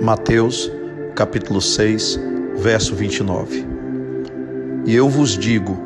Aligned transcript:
Mateus, 0.00 0.70
capítulo 1.16 1.60
6, 1.60 2.20
verso 2.54 2.94
29. 2.94 3.66
E 4.86 4.94
eu 4.94 5.08
vos 5.08 5.36
digo 5.36 5.76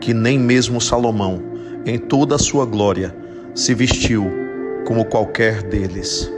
que 0.00 0.14
nem 0.14 0.38
mesmo 0.38 0.80
Salomão, 0.80 1.42
em 1.84 1.98
toda 1.98 2.36
a 2.36 2.38
sua 2.38 2.64
glória, 2.64 3.12
se 3.56 3.74
vestiu 3.74 4.30
como 4.86 5.04
qualquer 5.04 5.64
deles. 5.64 6.30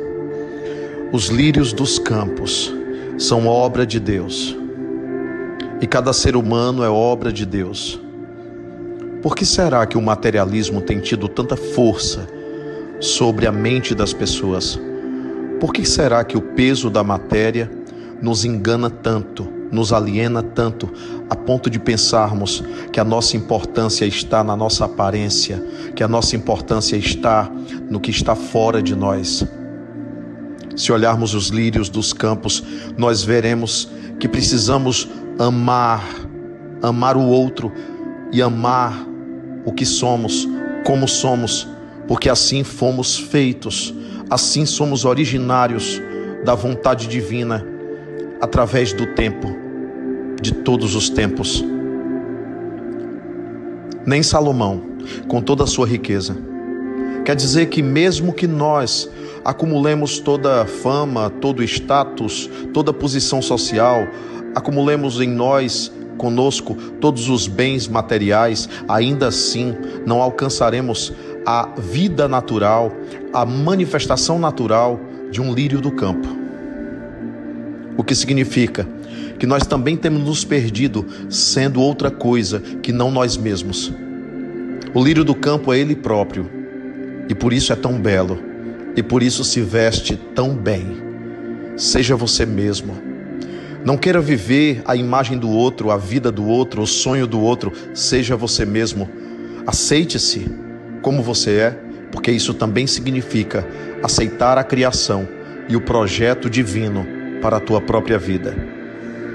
Os 1.13 1.27
lírios 1.27 1.75
dos 1.75 1.99
campos 1.99 2.75
são 3.19 3.47
obra 3.47 3.85
de 3.85 4.01
Deus, 4.01 4.57
e 5.83 5.87
cada 5.87 6.15
ser 6.15 6.35
humano 6.35 6.83
é 6.83 6.89
obra 6.89 7.31
de 7.31 7.45
Deus. 7.45 8.01
Por 9.21 9.37
que 9.37 9.45
será 9.45 9.85
que 9.85 9.99
o 9.99 10.03
materialismo 10.03 10.81
tem 10.81 10.99
tido 10.99 11.29
tanta 11.29 11.59
força 11.59 12.27
sobre 13.01 13.47
a 13.47 13.53
mente 13.53 13.95
das 13.95 14.15
pessoas? 14.15 14.81
Por 15.61 15.73
que 15.73 15.85
será 15.85 16.23
que 16.25 16.37
o 16.37 16.41
peso 16.41 16.89
da 16.89 17.03
matéria 17.03 17.71
nos 18.23 18.45
engana 18.45 18.89
tanto, 18.89 19.49
nos 19.71 19.93
aliena 19.93 20.43
tanto, 20.43 20.89
a 21.29 21.37
ponto 21.37 21.69
de 21.69 21.79
pensarmos 21.79 22.63
que 22.93 23.01
a 23.01 23.05
nossa 23.05 23.37
importância 23.37 24.07
está 24.07 24.43
na 24.43 24.57
nossa 24.57 24.85
aparência, 24.85 25.63
que 25.95 26.03
a 26.03 26.09
nossa 26.09 26.37
importância 26.37 26.97
está 26.97 27.51
no 27.91 28.01
que 28.01 28.11
está 28.11 28.35
fora 28.35 28.83
de 28.83 28.95
nós? 28.95 29.47
Se 30.77 30.93
olharmos 30.93 31.35
os 31.35 31.49
lírios 31.49 31.89
dos 31.89 32.13
campos, 32.13 32.63
nós 32.97 33.23
veremos 33.25 33.91
que 34.21 34.29
precisamos 34.29 35.09
amar, 35.39 36.05
amar 36.83 37.17
o 37.17 37.27
outro 37.27 37.73
e 38.33 38.41
amar 38.41 39.07
o 39.65 39.73
que 39.73 39.85
somos, 39.85 40.49
como 40.85 41.09
somos, 41.09 41.69
porque 42.07 42.29
assim 42.29 42.63
fomos 42.63 43.19
feitos, 43.19 43.95
assim 44.31 44.67
somos 44.67 45.05
originários 45.05 46.01
da 46.45 46.55
vontade 46.55 47.09
divina 47.09 47.65
através 48.41 48.93
do 48.93 49.07
tempo, 49.15 49.49
de 50.41 50.53
todos 50.53 50.95
os 50.95 51.09
tempos. 51.09 51.65
Nem 54.07 54.23
Salomão, 54.23 54.83
com 55.27 55.41
toda 55.41 55.65
a 55.65 55.67
sua 55.67 55.87
riqueza, 55.87 56.37
quer 57.25 57.35
dizer 57.35 57.67
que 57.67 57.83
mesmo 57.83 58.33
que 58.33 58.47
nós 58.47 59.11
acumulemos 59.45 60.19
toda 60.19 60.65
fama, 60.67 61.31
todo 61.31 61.63
status, 61.63 62.49
toda 62.73 62.93
posição 62.93 63.43
social, 63.43 64.07
acumulemos 64.55 65.21
em 65.21 65.29
nós 65.29 65.93
conosco 66.17 66.75
todos 67.01 67.29
os 67.29 67.47
bens 67.47 67.87
materiais, 67.87 68.69
ainda 68.89 69.29
assim 69.29 69.75
não 70.05 70.21
alcançaremos 70.21 71.13
a 71.45 71.69
vida 71.77 72.29
natural, 72.29 72.93
a 73.33 73.45
manifestação 73.45 74.39
natural 74.39 75.01
de 75.31 75.41
um 75.41 75.53
lírio 75.53 75.81
do 75.81 75.91
campo. 75.91 76.29
O 77.97 78.05
que 78.05 78.15
significa 78.15 78.87
que 79.39 79.47
nós 79.47 79.67
também 79.67 79.97
temos 79.97 80.23
nos 80.23 80.45
perdido 80.45 81.07
sendo 81.31 81.81
outra 81.81 82.11
coisa 82.11 82.61
que 82.61 82.93
não 82.93 83.11
nós 83.11 83.37
mesmos. 83.37 83.93
O 84.95 85.03
lírio 85.03 85.25
do 85.25 85.35
campo 85.35 85.73
é 85.73 85.79
ele 85.79 85.95
próprio, 85.95 86.51
e 87.29 87.35
por 87.35 87.53
isso 87.53 87.73
é 87.73 87.77
tão 87.77 88.01
belo, 88.01 88.39
e 88.97 89.03
por 89.03 89.23
isso 89.23 89.45
se 89.45 89.61
veste 89.61 90.17
tão 90.35 90.55
bem. 90.55 91.03
Seja 91.77 92.17
você 92.17 92.45
mesmo 92.45 93.09
não 93.85 93.97
queira 93.97 94.21
viver 94.21 94.83
a 94.85 94.97
imagem 94.97 95.39
do 95.39 95.49
outro, 95.49 95.91
a 95.91 95.97
vida 95.97 96.33
do 96.33 96.45
outro, 96.45 96.83
o 96.83 96.87
sonho 96.87 97.27
do 97.27 97.41
outro. 97.41 97.73
Seja 97.95 98.37
você 98.37 98.67
mesmo. 98.67 99.09
Aceite-se 99.67 100.51
como 101.09 101.23
você 101.23 101.53
é, 101.53 101.71
porque 102.13 102.31
isso 102.31 102.53
também 102.53 102.87
significa 102.87 103.67
aceitar 104.03 104.59
a 104.59 104.63
criação 104.63 105.27
e 105.67 105.75
o 105.75 105.81
projeto 105.81 106.51
divino 106.51 107.07
para 107.41 107.57
a 107.57 107.61
tua 107.61 107.81
própria 107.81 108.19
vida. 108.19 108.55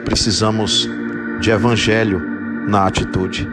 Precisamos 0.05 0.87
de 1.41 1.49
evangelho 1.49 2.21
na 2.67 2.85
atitude. 2.85 3.49